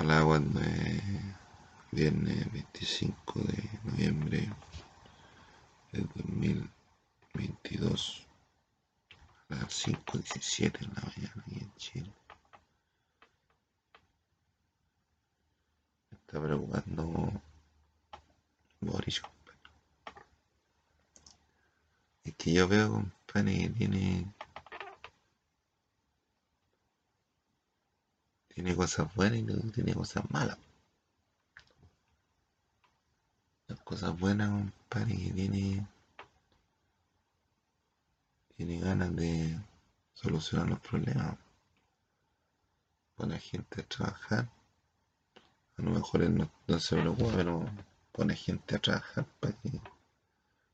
[0.00, 1.02] Hola, cuando es
[1.90, 4.48] viernes 25 de noviembre
[5.90, 8.24] del 2022
[9.48, 12.12] a las 5.17 de la mañana aquí en Chile.
[16.12, 17.32] Me está preocupando
[18.80, 19.58] Boris, compadre.
[22.22, 24.32] Es que yo veo, compadre, que tiene
[28.58, 30.58] tiene cosas buenas y tiene cosas malas.
[33.68, 35.86] Las cosas buenas, compadre, que tiene,
[38.56, 39.56] tiene ganas de
[40.12, 41.36] solucionar los problemas.
[43.14, 44.50] Pone gente a trabajar.
[45.76, 47.64] A lo mejor él no, no se preocupa, pero
[48.10, 49.80] pone gente a trabajar para que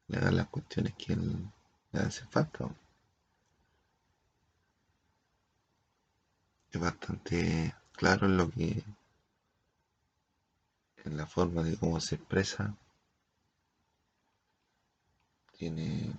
[0.07, 1.51] le hagan las cuestiones que él
[1.93, 2.67] le hace falta.
[6.75, 8.83] Es bastante claro en lo que
[11.05, 12.75] en la forma de cómo se expresa.
[15.57, 16.13] Tiene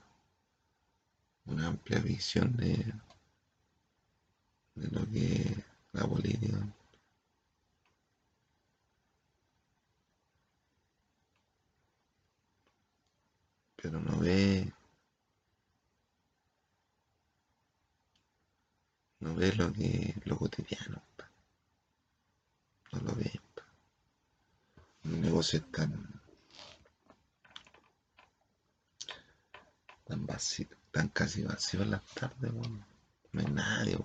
[1.48, 2.94] una amplia visión de,
[4.76, 5.62] de lo que
[5.92, 6.66] la política.
[13.76, 14.72] Pero no ve
[19.26, 19.90] no ve lo que
[20.26, 21.02] lo cotidiano
[22.92, 23.64] no lo ve pa.
[25.06, 25.92] el negocio es tan
[30.08, 33.98] tan vacío tan casi vacío en las tardes no hay nadie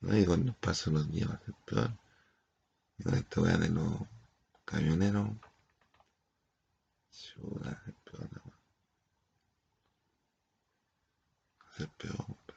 [0.00, 1.90] no y cuando pasan los días va a ser peor.
[3.02, 4.00] Con esta weá de los
[4.64, 5.28] camioneros
[7.36, 8.58] va a ser peor la weá.
[11.60, 12.54] Va a ser peor pa.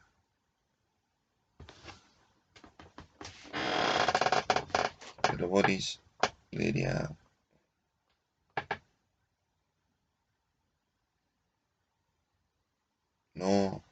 [5.41, 5.99] Pero Boris
[6.51, 6.71] le
[13.33, 13.83] no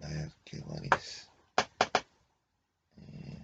[0.00, 1.28] a ver qué Boris
[2.96, 3.42] eh,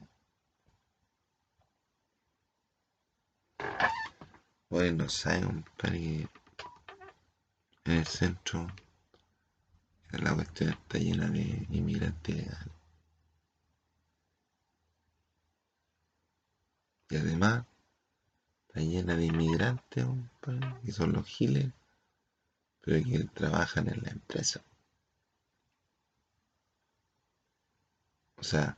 [4.71, 5.89] Boris no sabe que
[7.85, 8.67] en el centro
[10.13, 12.47] la cuestión está llena de inmigrantes
[17.11, 17.65] y además
[18.69, 20.07] está llena de inmigrantes
[20.85, 21.71] que son los giles
[22.81, 24.63] pero que trabajan en la empresa.
[28.37, 28.77] O sea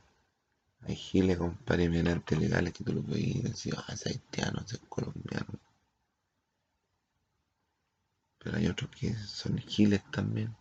[0.81, 4.79] hay giles compadre inmigrantes legales que tú lo puedes y decir ah es haitiano es
[4.89, 5.59] colombiano
[8.39, 10.55] pero hay otros que son giles también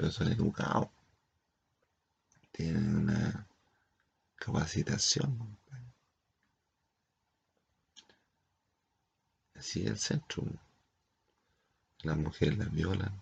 [0.00, 0.88] pero son educados.
[2.52, 3.46] Tienen una
[4.34, 5.58] capacitación
[9.60, 10.42] así el centro
[12.02, 13.12] las mujeres las violan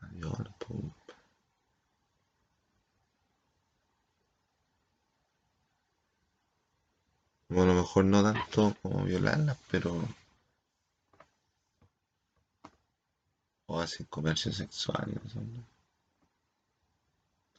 [0.00, 1.16] las violan po, compadre.
[7.48, 9.90] o a lo mejor no tanto como violarlas pero
[13.66, 15.64] o hacen comercio sexual ¿no?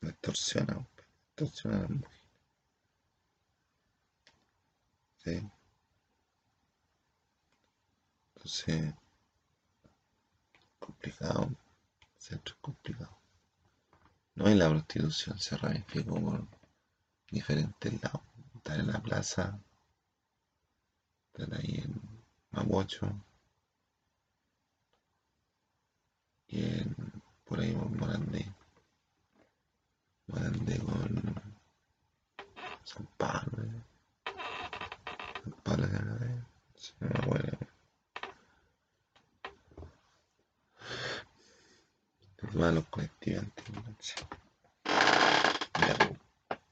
[0.02, 0.86] La extorsionan
[1.36, 1.46] compadre.
[1.46, 2.26] extorsionan a las mujeres
[5.24, 5.52] ¿sí?
[8.36, 8.94] entonces
[10.80, 11.50] complicado.
[12.18, 13.18] Centro es complicado.
[14.36, 16.48] No y la prostitución se ramificó por
[17.30, 18.22] diferentes lados
[18.56, 19.60] están en la plaza.
[21.28, 22.02] Están ahí en
[22.52, 23.12] Mapocho.
[26.48, 26.96] Y en
[27.46, 28.54] por ahí por Morandé
[30.28, 31.36] Morandé con
[32.84, 33.84] San Pablo ¿eh?
[35.44, 36.00] San Pablo de
[37.00, 37.58] no me acuerdo.
[42.38, 43.46] que toman los colectivos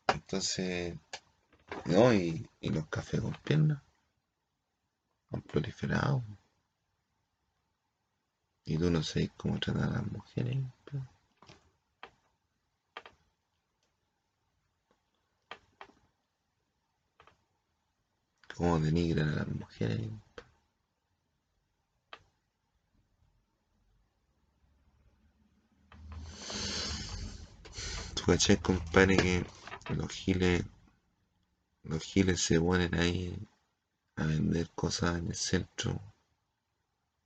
[0.07, 0.97] entonces
[1.85, 3.81] no y, y los cafés con piernas
[5.31, 6.23] han proliferado
[8.65, 11.03] y tú no sabes cómo tratar a las mujeres pues.
[18.55, 20.09] Cómo denigran a las mujeres
[28.15, 29.45] tú cachai compadre que
[29.95, 30.63] los giles
[31.83, 33.35] los giles se ponen ahí
[34.15, 35.99] a vender cosas en el centro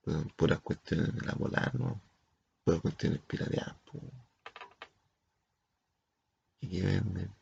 [0.08, 2.00] Pues puras cuestiones de la volar, ¿no?
[2.64, 4.00] Puras cuestiones pirateadas, po.
[6.62, 7.36] ¿Y qué venden?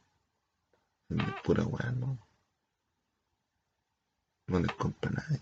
[1.07, 2.17] Venden pura weá, ¿no?
[4.47, 5.39] No les compra nadie.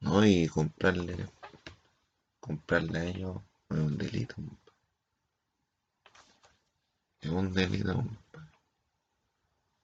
[0.00, 1.28] No, y comprarle,
[2.40, 3.36] comprarle a ellos
[3.68, 4.36] es un delito.
[7.20, 8.04] Es un delito.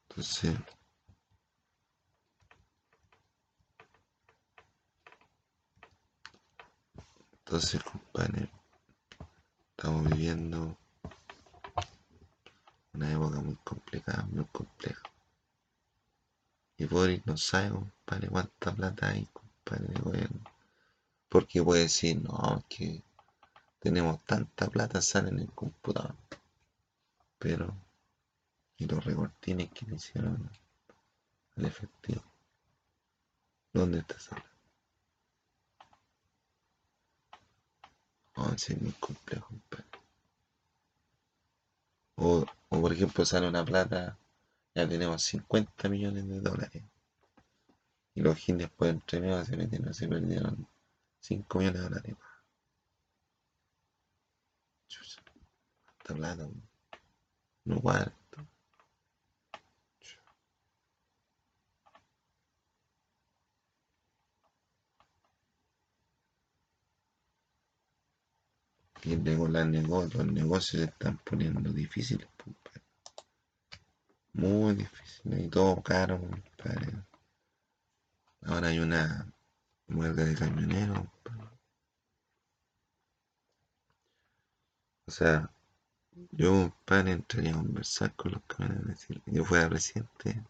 [0.08, 0.56] Entonces,
[7.38, 8.50] entonces, compadre,
[9.76, 10.78] estamos viviendo
[12.94, 15.02] una época muy complicada, muy compleja.
[16.78, 20.40] Y Boris no sabe, compadre, cuánta plata hay, compadre, de gobierno.
[21.28, 23.02] Porque puede decir, no, que
[23.80, 26.14] tenemos tanta plata, sale en el computador.
[27.38, 27.74] Pero,
[28.78, 30.50] y los recortines que le hicieron
[31.56, 32.22] al efectivo.
[33.72, 34.50] ¿Dónde está esa plata?
[38.36, 39.86] No, sí, es muy complejo, compadre.
[42.16, 44.18] O, o por ejemplo sale una plata,
[44.76, 46.82] ya tenemos 50 millones de dólares.
[48.14, 50.68] Y los gines después entre medio se se perdieron
[51.18, 52.16] 5 millones de dólares.
[54.88, 55.22] Chucha,
[56.04, 56.62] plata, weón.
[57.64, 58.46] no cuarto.
[69.04, 72.85] Y luego las nego- los negocios se están poniendo difíciles, compadre.
[74.36, 76.92] Muy difíciles y todo caro, compadre.
[78.46, 79.30] Ahora hay una
[79.88, 81.06] huelga de camioneros.
[85.08, 85.50] O sea,
[86.32, 88.88] yo, compadre, entraría a conversar con los camioneros.
[88.88, 90.44] decirle, yo fuera presidente,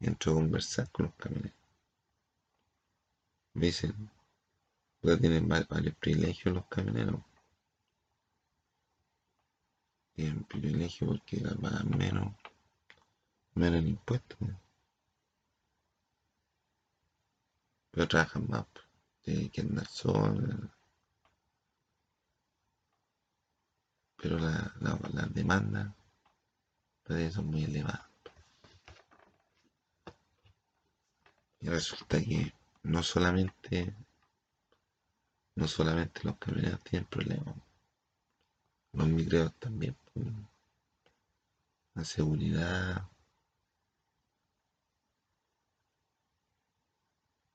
[0.00, 1.56] entro a conversar con los camioneros.
[3.54, 4.10] Dicen,
[5.00, 7.20] pues tienen va- varios privilegios los camioneros.
[10.14, 12.32] Tienen privilegio porque pagan menos,
[13.54, 14.38] menos en impuestos.
[17.92, 18.66] Pero trabajan más.
[19.22, 20.70] Tienen que andar sol.
[24.16, 25.92] Pero la, la, las demandas
[27.04, 28.06] parece son muy elevadas.
[31.60, 32.52] Y resulta que
[32.84, 33.94] no solamente,
[35.56, 37.54] no solamente los camioneros tienen problemas,
[38.92, 39.96] los micreos también.
[40.14, 40.26] pues.
[41.94, 43.09] La seguridad.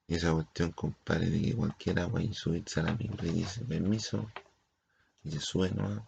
[0.07, 4.31] Esa cuestión, compadre, de que cualquiera a subirse a la micro y dice permiso
[5.23, 6.03] y se sube nomás.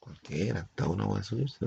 [0.00, 1.66] Cualquiera, hasta uno a subirse.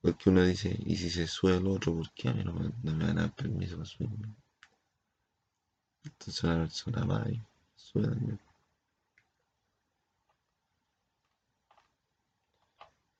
[0.00, 2.70] Porque uno dice, ¿y si se sube el otro, por qué a mí no me,
[2.82, 4.34] van a dar permiso para subirme?
[6.04, 7.42] Entonces una persona va y
[7.74, 8.38] sube.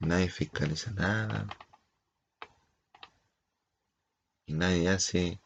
[0.01, 1.47] Nadie fiscaliza nada.
[4.47, 5.41] Y nadie hace,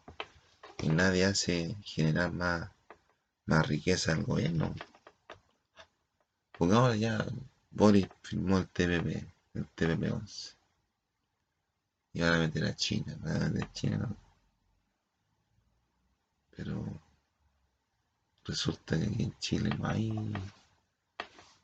[0.79, 2.71] y nadie hace generar más,
[3.47, 4.75] más riqueza al gobierno.
[6.57, 7.27] Porque ahora ya
[7.71, 10.55] Boris firmó el TPP, el TPP-11.
[12.13, 14.17] Y ahora meter a China, van a meter a China, ¿no?
[16.57, 17.01] Pero
[18.45, 20.53] resulta que en Chile no hay, en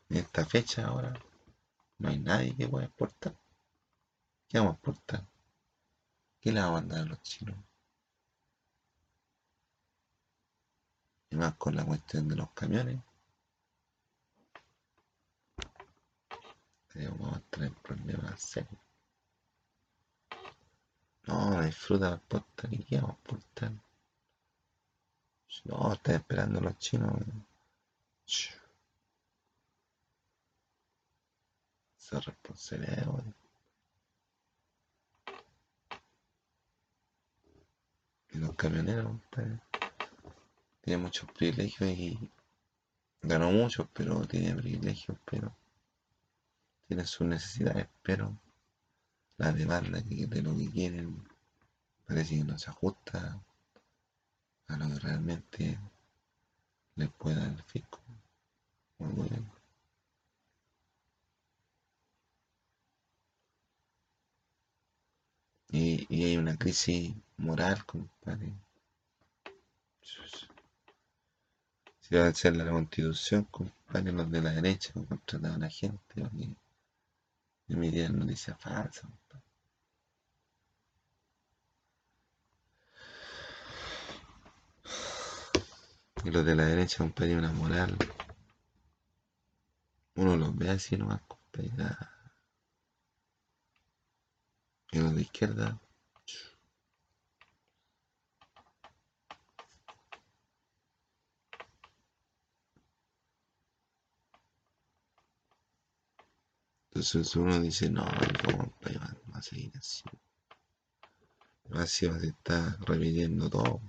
[0.09, 1.15] esta fecha ahora,
[2.01, 3.35] no hay nadie que pueda exportar.
[4.49, 5.27] ¿Qué vamos a exportar?
[6.41, 7.57] ¿Qué le vamos a mandar a los chinos?
[11.31, 12.99] Y más con la cuestión de los camiones.
[16.95, 18.81] eh, Vamos a problemas serios.
[21.27, 22.75] No, no hay fruta para exportar.
[22.75, 23.73] ¿Y qué vamos a exportar?
[25.65, 27.13] No, están esperando los chinos.
[28.27, 28.60] Ch.
[32.11, 33.07] Esa responsabilidad.
[38.33, 39.61] Y los camioneros, compadre,
[40.81, 42.31] tienen muchos privilegios y
[43.23, 45.55] ganó mucho, pero tiene privilegios, pero
[46.89, 48.37] tienen sus necesidades, pero
[49.37, 51.29] la demanda de lo que quieren
[52.09, 53.41] parece que no se ajusta
[54.67, 55.79] a lo que realmente
[56.97, 58.01] les puede dar el fisco
[58.99, 59.60] el
[65.73, 68.53] Y, y hay una crisis moral, compadre.
[72.01, 75.71] Si va a hacer la constitución, compadre, los de la derecha han contratado a la
[75.71, 76.49] gente para que
[77.69, 79.45] emitieran noticias falsas, compadre.
[86.25, 87.97] Y los de la derecha, compadre, una moral.
[90.17, 91.71] Uno los ve así nomás, compadre.
[91.77, 92.20] Nada.
[95.11, 95.81] Y los de izquierda.
[106.87, 108.05] Entonces uno dice, no,
[108.45, 108.99] ¿cómo compadre,
[109.33, 110.05] va a seguir así?
[111.73, 113.81] Así a estar repitiendo todo.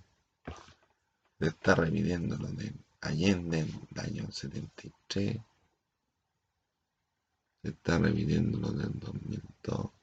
[1.39, 5.37] Se está repitiendo lo de Allende en el año 73.
[7.61, 10.00] Se está repitiendo lo del 2002.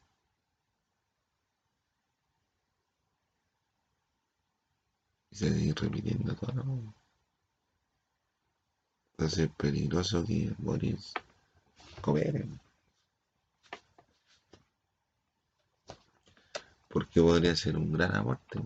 [5.39, 6.53] Se sigue repitiendo todo.
[6.53, 6.95] ¿no?
[9.13, 11.13] Entonces es peligroso que Boris
[12.01, 12.49] coopere.
[16.89, 18.61] Porque podría ser un gran aporte.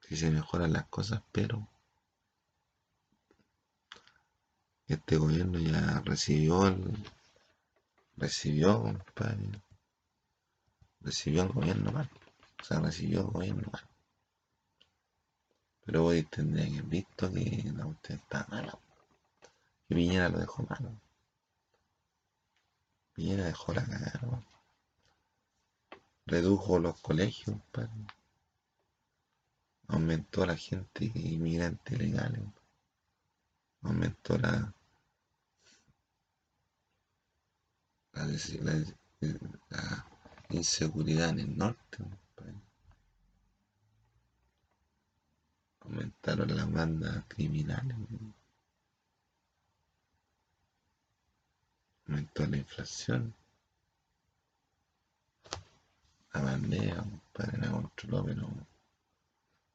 [0.00, 1.66] Si se mejoran las cosas, pero
[4.86, 6.92] este gobierno ya recibió el,
[8.16, 9.62] recibió, compadre,
[11.00, 12.10] recibió el gobierno mal.
[12.60, 13.91] O sea, recibió el gobierno mal.
[15.84, 18.78] Pero hoy tendría que visto que la usted está mala.
[19.88, 20.92] Que Piñera lo dejó malo.
[23.14, 24.44] Piñera dejó la cagada, ¿no?
[26.26, 27.90] Redujo los colegios, padre.
[29.88, 32.52] Aumentó la gente inmigrante ilegal.
[33.82, 34.72] Aumentó la,
[38.12, 38.26] la,
[40.50, 41.98] inseguridad en el norte.
[41.98, 42.71] compadre.
[45.84, 47.96] Aumentaron las bandas criminales.
[52.06, 53.34] Aumentó la inflación.
[56.32, 58.48] La pandemia, compadre, la controló, pero.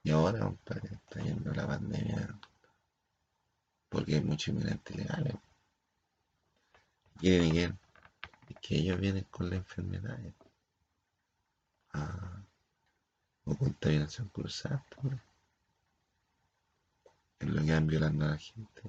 [0.04, 2.40] Y ahora, compadre, está yendo la pandemia
[3.90, 5.36] porque hay muchos inmigrantes ilegales.
[7.20, 7.52] Quieren
[8.48, 10.20] que, que ellos vienen con la enfermedad.
[11.94, 12.42] Ah,
[13.46, 14.84] o contaminación cruzada,
[17.40, 18.82] es lo que van violando a la gente,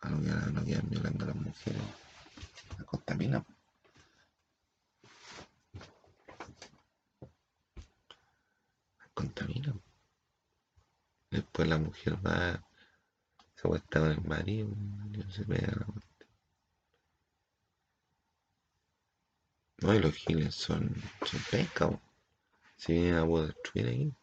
[0.00, 1.82] a lo que, a van violando a las mujeres,
[2.78, 3.46] la contaminan.
[8.98, 9.80] Las contaminan.
[11.30, 12.64] Después la mujer va,
[13.54, 14.68] se acuesta con el marido,
[15.12, 15.86] el se pega la.
[19.78, 20.94] No, y los giles son,
[21.26, 21.90] son pesca,
[22.76, 24.14] si vienen a poder destruir aquí,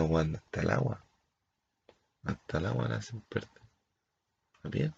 [0.00, 1.04] jugando hasta el agua,
[2.24, 3.62] hasta el agua la hacen perder,
[4.62, 4.92] a pie.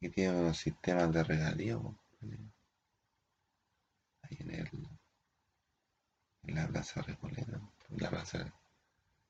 [0.00, 1.96] Y tiene unos sistemas de regadío,
[4.22, 4.88] ahí en el,
[6.42, 8.52] en la plaza Recoleta, en la plaza,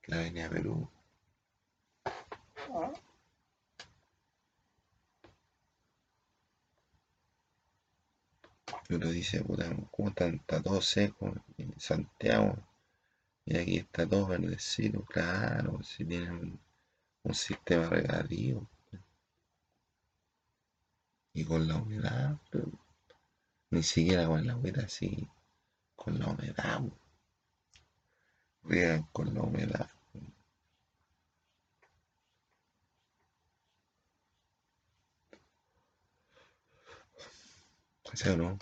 [0.06, 0.90] la avenida Perú.
[8.94, 12.56] Y uno dice, puta, ¿cómo está, está todo seco en Santiago?
[13.44, 16.60] Y aquí está todo verdecito, claro, si tienen
[17.24, 18.64] un, sistema regadío.
[21.32, 22.38] Y con la humedad,
[23.70, 25.28] ni siquiera con la humedad, sí,
[25.96, 26.82] con la humedad,
[28.62, 29.90] riegan con la humedad.
[38.12, 38.56] ¿Sí o no?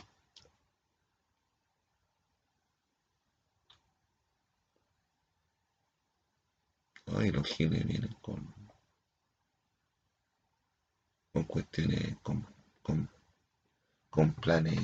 [7.17, 8.53] Ay, los giles vienen con,
[11.33, 12.47] con cuestiones, con,
[12.83, 13.09] con,
[14.11, 14.81] con planes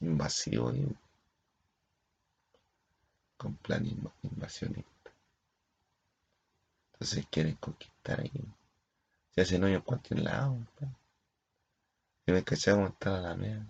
[0.00, 0.74] invasivos,
[3.36, 5.12] con planes inv- invasionistas.
[6.92, 8.30] Entonces quieren conquistar ahí.
[9.34, 10.56] Se hacen hoyos en cualquier lado.
[12.26, 13.66] Y me cachado cómo está la Alameda.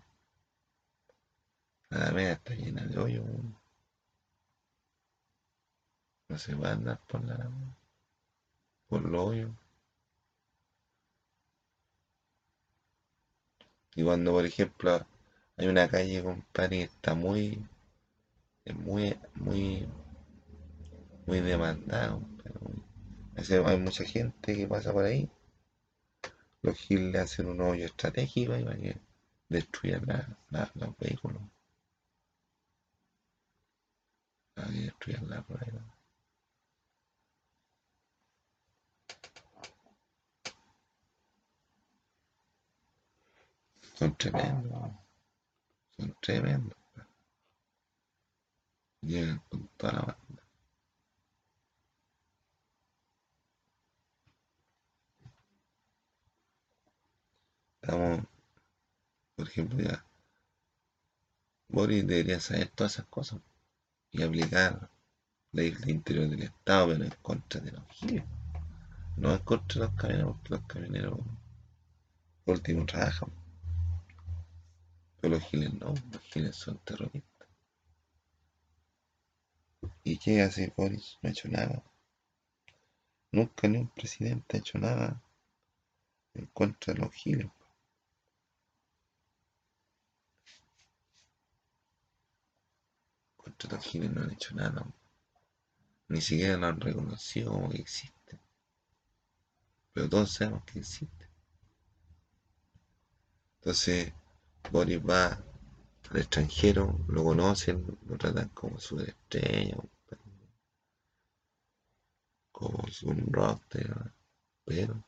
[1.91, 3.25] La Alameda está llena de hoyos.
[6.39, 7.49] Se va a andar por la.
[8.89, 9.51] Por los hoyos.
[13.97, 15.05] Y cuando, por ejemplo,
[15.57, 17.67] hay una calle, compadre, que está muy,
[18.85, 19.87] muy, muy,
[21.27, 25.29] muy demandada, compadre, hay mucha gente que pasa por ahí.
[26.63, 28.97] Los giles le hacen un hoyo estratégico ahí para que
[29.49, 31.41] destruyan la- la- los vehículos.
[34.53, 35.81] Para destruyan la rueda.
[43.95, 44.91] Son tremendos.
[45.97, 46.79] Son tremendos.
[49.03, 50.43] Llegan con toda la banda.
[57.81, 58.27] Estamos,
[59.37, 60.05] por ejemplo, ya.
[61.69, 63.41] Boris debería saber todas esas cosas
[64.11, 64.91] y aplicar
[65.53, 68.25] la isla interior del Estado, pero en contra de los giles.
[69.17, 71.19] No en contra de los camioneros, porque los camioneros
[72.45, 73.44] por último trabajan.
[75.29, 77.49] Los giles no, los giles son terroristas.
[80.03, 81.19] ¿Y qué hace Boris?
[81.23, 81.83] No ha hecho nada.
[83.33, 85.23] Nunca ni un presidente ha hecho nada
[86.35, 87.51] en contra de los giles.
[93.39, 94.87] Contra los giles no han hecho nada.
[96.09, 98.39] Ni siquiera lo han reconocido como que existe.
[99.95, 101.29] Pero todos sabemos que existe.
[103.61, 104.13] Entonces,
[104.71, 105.27] Boris va
[106.11, 109.77] al extranjero, lo conocen, lo tratan como su estrella,
[112.53, 113.63] como un rock,
[114.65, 115.05] pero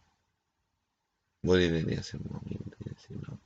[1.43, 3.41] Boris debería ser un humilde y decir no,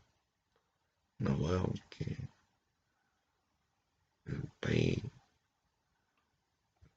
[1.19, 2.29] no puedo porque
[4.27, 5.03] el país,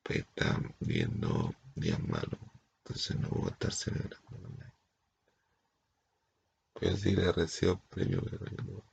[0.05, 2.39] está viviendo días malos,
[2.79, 4.73] entonces no puedo estar celebrando con nadie.
[6.73, 8.92] Pues sí le recibo premio, pero yo no.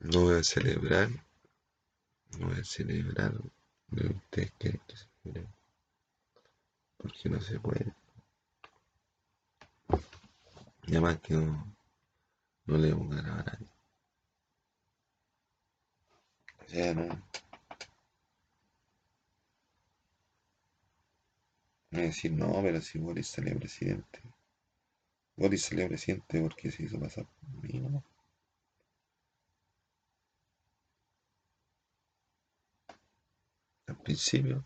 [0.00, 1.10] No voy a celebrar,
[2.38, 5.48] no voy a celebrar lo que ustedes quieren que celebre,
[6.96, 7.94] porque no se puede.
[10.86, 11.76] Y además que no,
[12.64, 13.68] no le hemos ganado a nadie.
[16.64, 17.22] O sea, no.
[21.90, 24.22] Me decir, no, pero si Boris salió presidente.
[25.36, 27.26] Boris salió presidente porque se hizo pasar
[27.60, 28.02] mí, ¿no?
[34.02, 34.64] Principio,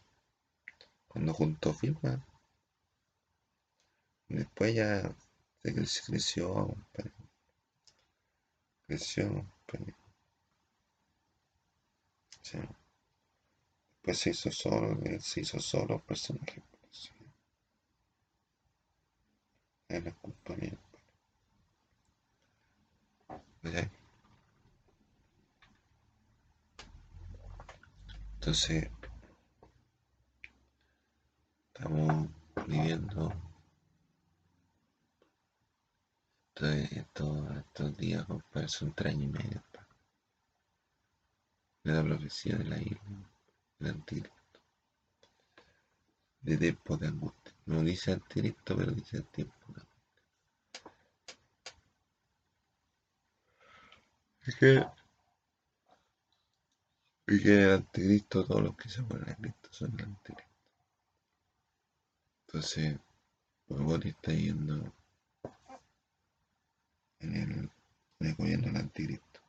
[1.08, 2.24] cuando juntó firma,
[4.28, 5.14] después ya
[5.62, 6.74] se creció,
[8.86, 9.46] creció.
[14.04, 16.62] Después se hizo solo, se hizo solo personaje.
[16.90, 17.10] Sí.
[19.88, 20.14] Es la
[20.56, 20.78] mía.
[23.62, 23.90] ¿Verdad?
[28.34, 28.90] Entonces,
[31.84, 32.28] estamos
[32.66, 33.30] viviendo
[36.54, 39.62] estos, estos días, compadre, son tres años y medio.
[41.82, 43.30] De la profecía de la isla,
[43.78, 44.60] del anticristo.
[46.40, 47.52] De tiempo de angustia.
[47.66, 50.92] No dice anticristo, pero dice tiempo de angustia.
[54.46, 54.86] Es que,
[57.26, 60.53] y que el anticristo, todos los que se ponen a Cristo son el anticristo.
[62.54, 62.96] Entonces,
[63.66, 64.92] Boris está yendo
[67.18, 67.70] en el,
[68.20, 69.40] en el gobierno del anticristo.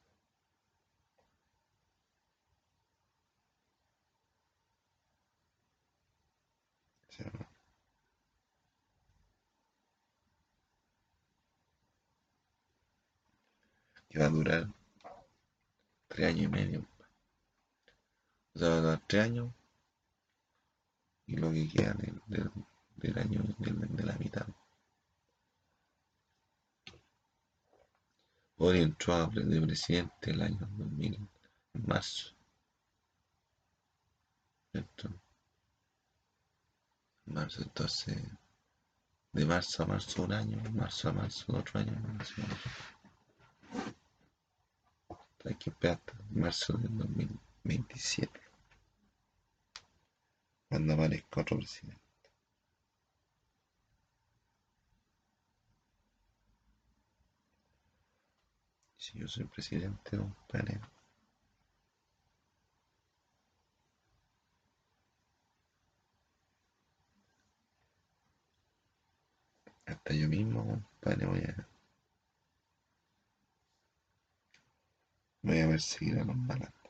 [14.09, 14.67] Que va a durar
[16.07, 16.85] tres años y medio.
[18.55, 19.53] O sea, va a durar tres años
[21.27, 22.49] y lo que queda del, del,
[22.97, 24.47] del año del- de la mitad.
[28.57, 31.15] Boris entró a de presidente el año 2000,
[31.73, 32.35] en marzo.
[34.71, 35.09] ¿cierto?
[37.25, 38.17] Marzo, entonces,
[39.33, 42.69] de marzo a marzo un año, marzo a marzo otro año, marzo a marzo.
[45.45, 48.39] Hay que esperar marzo del 2027,
[50.69, 52.04] cuando aparezca otro presidente.
[59.05, 60.79] Si yo soy presidente, compadre,
[69.85, 71.67] hasta yo mismo, compadre, voy a,
[75.43, 76.84] voy a perseguir a los malandros.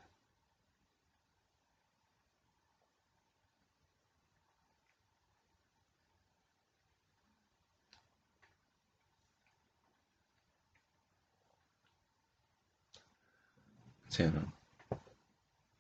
[14.15, 14.53] ¿Sí no?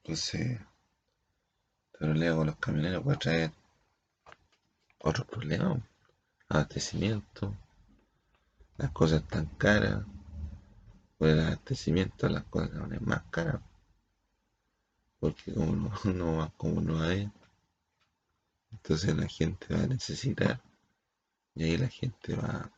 [0.03, 0.59] Entonces,
[1.93, 3.51] este problema con los camioneros puede traer
[4.99, 5.81] otros problemas,
[6.49, 7.55] abastecimiento,
[8.75, 10.03] las cosas están caras,
[11.17, 13.61] por el abastecimiento las cosas son más caras,
[15.21, 17.31] porque como no, no, como no hay,
[18.69, 20.61] entonces la gente va a necesitar.
[21.53, 22.69] Y ahí la gente va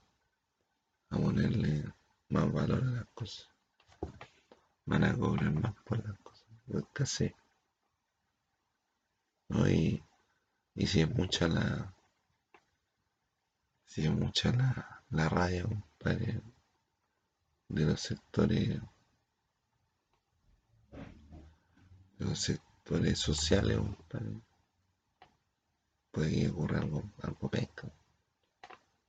[1.10, 1.92] a ponerle
[2.30, 3.50] más valor a las cosas.
[4.88, 7.34] Van a cobrar más por las cosas, por escasez.
[9.50, 9.70] ¿no?
[9.70, 10.02] Y,
[10.76, 11.94] y si es mucha la,
[13.86, 16.42] si es mucha la, la raya, compadre,
[17.70, 18.80] de los sectores
[22.18, 24.42] de los sectores sociales, compadre,
[26.12, 26.46] puede que
[26.76, 27.50] algo, algo.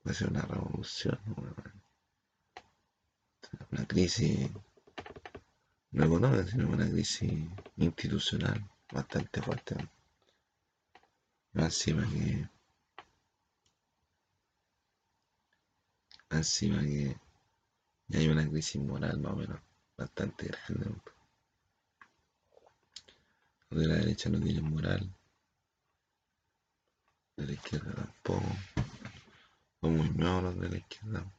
[0.03, 1.55] Puede ser una revolución, una,
[3.71, 4.51] una crisis
[5.91, 7.33] no económica, sino una crisis
[7.77, 9.77] institucional bastante fuerte.
[11.55, 12.49] Encima que
[16.31, 17.17] encima que
[18.13, 19.61] hay una crisis moral más o menos
[19.97, 21.01] bastante grande.
[23.71, 25.13] Los de la derecha no tienen moral,
[27.37, 28.47] de la izquierda tampoco.
[29.81, 31.33] Son muy nuevos los de la izquierda.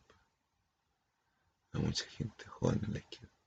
[1.74, 3.39] Hay mucha gente joven en la izquierda.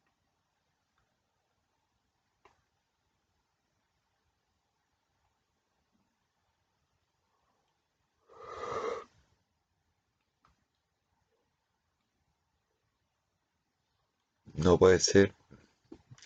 [14.54, 15.34] No puede ser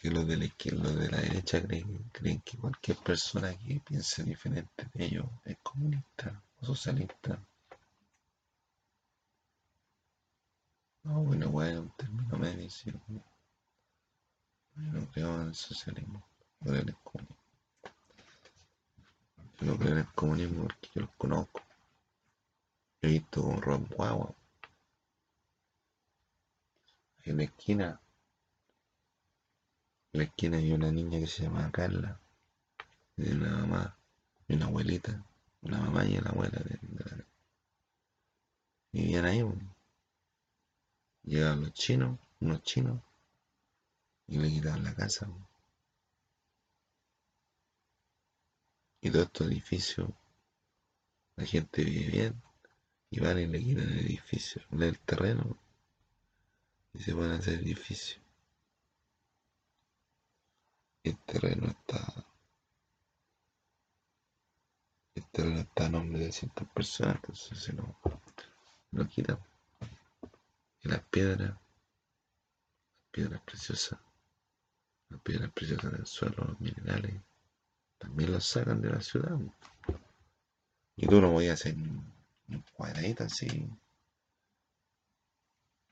[0.02, 4.24] que los de la izquierda, los de la derecha creen, que cualquier persona que piense
[4.24, 7.38] diferente de ellos es comunista o socialista.
[11.04, 12.68] No, bueno, bueno, un término medio.
[14.74, 16.22] Yo no creo en el socialismo,
[16.60, 17.36] yo creo en el comunismo.
[19.60, 21.62] Yo no creo en el comunismo porque yo los conozco.
[23.02, 24.34] He visto con Ron Guagua.
[27.24, 28.00] En la esquina,
[30.16, 32.18] en la esquina hay una niña que se llama Carla,
[33.18, 33.98] y una mamá,
[34.48, 35.22] y una abuelita,
[35.60, 37.24] una mamá y una abuela de, de la,
[38.92, 39.42] vivían ahí.
[39.42, 39.76] Bueno.
[41.24, 43.02] Llegaban los chinos, unos chinos,
[44.26, 45.26] y le quitaban la casa.
[45.26, 45.46] Bueno.
[49.02, 50.08] Y todos estos edificios,
[51.36, 52.42] la gente vive bien,
[53.10, 55.58] y van y le quitan el edificio, el terreno,
[56.94, 58.25] y se van a hacer edificios.
[61.06, 62.04] El terreno está.
[65.76, 67.96] A nombre de ciertas personas, entonces se lo,
[68.90, 69.38] lo quitan.
[70.82, 71.58] Y las piedras, las
[73.12, 74.00] piedras preciosas,
[75.10, 77.22] las piedras preciosas del suelo, los minerales,
[77.98, 79.38] también los sacan de la ciudad.
[80.96, 83.70] Y tú no voy a hacer un cuadradito así.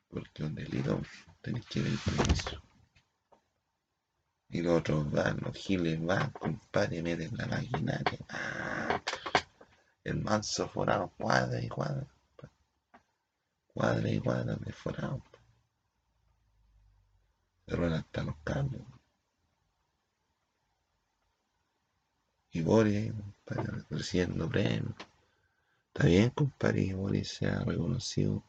[0.08, 1.00] Porque un delito
[1.40, 2.73] tenés que ver permiso.
[4.54, 8.20] Y los otros van, los giles van, compadre, meten la maquinaria.
[8.28, 9.02] ¡Ah!
[10.04, 12.06] El manso forado, cuadra y cuadra.
[13.66, 15.20] Cuadra y cuadra de forado.
[17.66, 18.84] Se ruedan hasta los cambios.
[22.52, 24.94] Y Boris, compadre, recibiendo premios.
[25.88, 28.44] Está bien, compadre, que Boris sea reconocido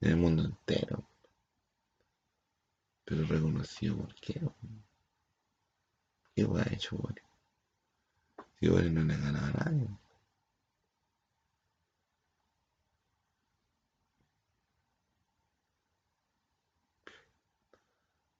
[0.00, 1.04] en el mundo entero.
[3.04, 4.40] Pero reconocido por qué,
[6.40, 7.22] ¿Qué ha hecho Boris?
[8.58, 9.88] Si Boris no le ha ganado a nadie.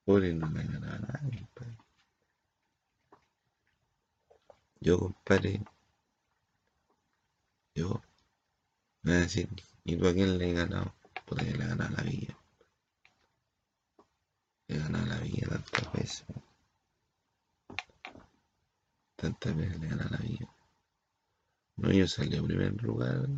[0.06, 1.76] Boris no le ha ganado a nadie, compadre.
[4.80, 5.62] Yo, compadre,
[7.74, 8.02] yo,
[9.02, 9.48] me voy a decir,
[9.84, 10.94] ¿y tú a quién le he ganado?
[11.26, 12.34] Puta que le he ganado la villa.
[14.68, 16.39] Le he ganado la villa tantas veces.
[19.30, 20.48] Tantas veces le he ganado a la villa.
[21.76, 23.28] No, yo salí en primer lugar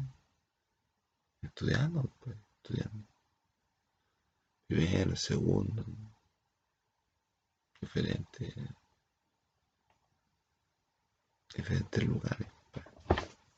[1.42, 3.06] estudiando, pues, estudiando.
[4.66, 5.84] Primero, segundo,
[7.78, 8.54] diferentes,
[11.54, 12.86] diferentes lugares pues,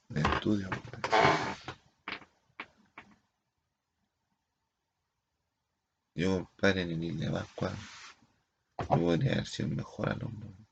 [0.08, 0.70] de estudio.
[0.70, 1.02] pues.
[6.16, 7.72] Yo, compadre, en Isla Pascua,
[8.80, 10.63] yo podría haber sido mejor alumno.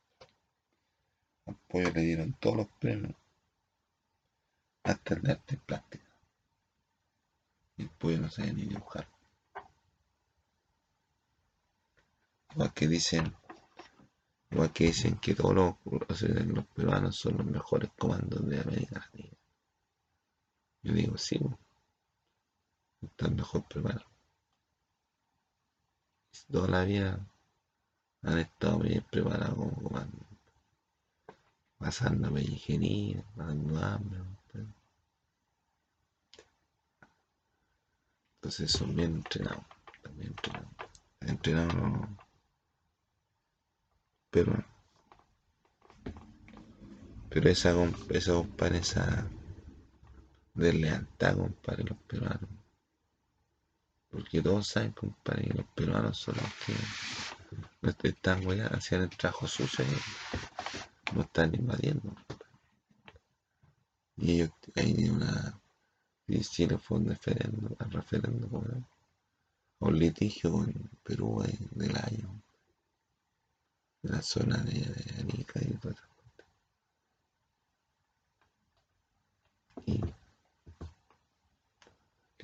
[1.52, 3.14] Al pollo le dieron todos los premios,
[4.84, 6.10] hasta el de arte plástica.
[7.76, 9.06] El pollo no sabía ni dibujar.
[12.52, 13.36] Igual que dicen,
[14.50, 15.76] igual que dicen que todos los,
[16.74, 19.36] peruanos son los mejores comandos de América Latina.
[20.82, 21.38] Yo digo, sí,
[23.02, 24.06] está el mejor preparado.
[26.50, 27.26] toda la vida
[28.22, 30.31] han estado bien preparados como comando.
[31.82, 34.20] Pasando pellejería, pasando hambre.
[38.36, 39.64] Entonces son bien entrenados,
[40.16, 40.68] bien entrenados.
[41.20, 42.08] Entrenados
[44.32, 44.64] pero
[47.28, 47.74] pero esa,
[48.10, 49.26] esa compadre, esa
[50.54, 52.50] de lealtad, compadre, los peruanos.
[54.10, 56.34] Porque todos saben, compadre, que los peruanos son
[57.80, 59.84] los que están weá, hacían el trabajo sucio
[61.14, 62.14] no están invadiendo.
[64.16, 65.58] Y ellos hay una.
[66.40, 68.48] Chile fue un referendo, un referendo,
[69.80, 72.42] un litigio con Perú del año,
[74.02, 76.06] de la zona de, de Arica y todo eso.
[79.86, 80.00] Y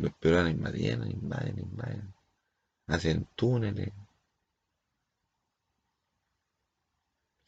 [0.03, 2.15] los peruanos invadieron, invaden, invaden,
[2.87, 3.93] hacen túneles,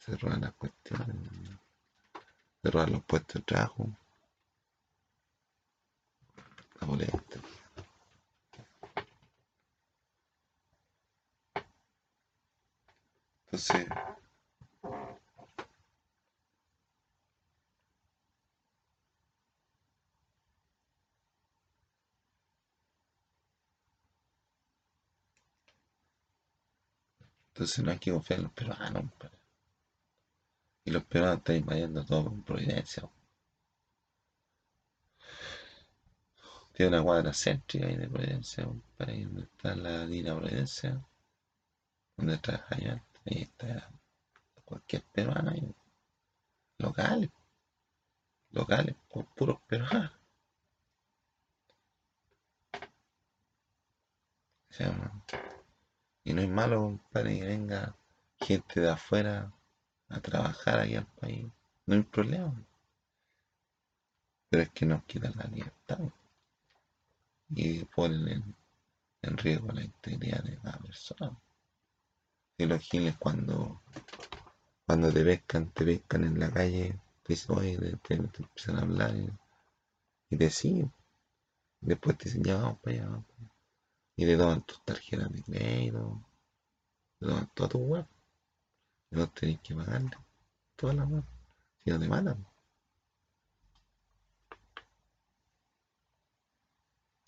[0.03, 1.15] se roban las cuestiones,
[2.63, 3.87] se roban los puestos de trabajo,
[6.79, 7.39] la boleta.
[13.45, 13.85] Entonces,
[27.53, 29.03] Entonces no hay que confiar en los peruanos.
[30.83, 33.09] Y los peruanos están invadiendo todo con Providencia.
[36.73, 38.67] Tiene una cuadra céntrica ahí de Providencia,
[38.97, 41.01] para ahí donde está la línea Providencia,
[42.17, 43.21] donde trabaja yo antes.
[43.25, 43.89] Ahí está
[44.65, 45.75] cualquier peruano ahí.
[46.77, 47.29] Locales.
[48.51, 48.95] Locales,
[49.35, 50.11] puros peruanos.
[56.23, 57.95] Y no es malo, compadre, que venga
[58.39, 59.51] gente de afuera
[60.11, 61.45] a trabajar aquí al país.
[61.85, 62.53] No hay problema.
[64.49, 65.99] Pero es que nos quitan la libertad.
[67.49, 68.55] Y ponen
[69.21, 71.37] en, riesgo la integridad de cada persona.
[72.57, 73.81] Y los giles cuando,
[74.85, 79.15] cuando te pescan, te pescan en la calle, te dicen, oye, te, empiezan a hablar
[80.29, 80.91] y, te siguen.
[81.81, 83.51] Después te dicen, ya vamos para allá, vamos para allá
[84.21, 86.21] y le daban tus tarjetas de crédito,
[87.19, 88.05] le daban toda tu web.
[89.11, 90.17] No tenés que pagarle
[90.75, 91.23] toda la web,
[91.83, 92.45] si no te matan.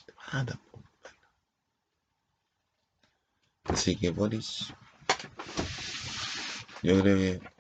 [0.06, 0.60] Te matan,
[3.65, 4.74] Así que Boris,
[6.84, 7.54] yo creo que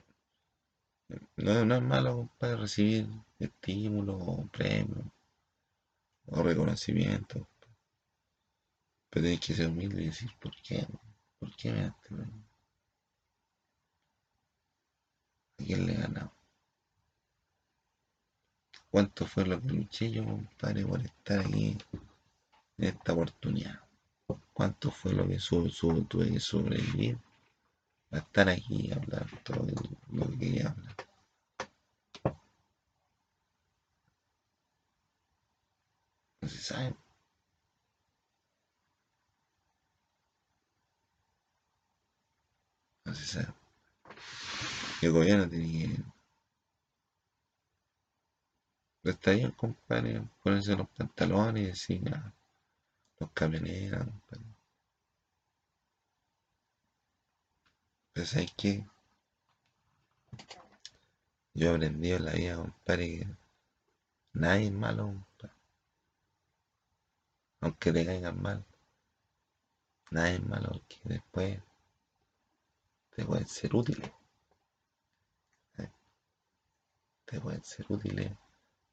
[1.37, 3.07] no, es malo para recibir
[3.39, 5.05] estímulos o premios
[6.27, 7.47] o reconocimiento.
[9.09, 10.87] Pero hay que ser humilde y decir, ¿por qué?
[11.39, 12.15] ¿Por qué me daste
[15.63, 16.29] ¿A quién le he ganado?
[18.91, 21.77] ¿Cuánto fue lo que luché yo, compadre, por estar aquí
[22.77, 23.79] en esta oportunidad?
[24.51, 25.37] ¿Cuánto fue lo que
[26.09, 27.17] tuve que sobrevivir
[28.09, 29.65] para estar aquí y hablar todo
[30.11, 30.95] lo que quería hablar?
[36.41, 36.61] No se
[43.25, 43.53] sabe.
[45.03, 45.95] El gobierno tiene
[49.03, 49.09] que.
[49.09, 52.33] Está bien, compadre, ponerse los pantalones y decir, ah,
[53.19, 54.45] los camioneros, compadre.
[58.13, 58.85] Pero ¿sabes qué?
[61.53, 63.27] Yo he aprendido en la vida, compadre, que
[64.33, 65.55] nadie es malo, compadre.
[67.59, 68.63] Aunque te caigan mal,
[70.11, 71.59] nadie es malo, porque después
[73.15, 74.11] te pueden ser útiles.
[75.77, 75.89] ¿eh?
[77.33, 78.31] Te pueden ser útiles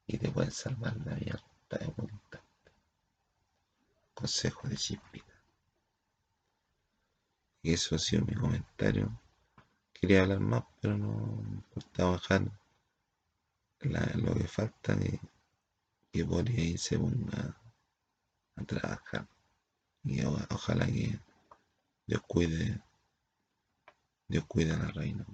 [0.07, 2.39] y te pueden salvar la vida de voluntad.
[4.15, 5.35] Consejo de Chispita.
[7.61, 9.15] Y eso ha sido mi comentario.
[9.93, 12.49] Quería hablar más, pero no importaba dejar
[14.15, 15.19] lo que falta que,
[16.11, 17.55] que Boris ahí se ponga
[18.55, 19.27] a trabajar.
[20.03, 21.19] Y ojalá que
[22.07, 22.81] Dios cuide
[24.27, 25.27] Dios cuida a la reina.